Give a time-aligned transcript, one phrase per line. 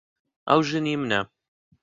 [0.47, 1.21] ئەو ژنی منە.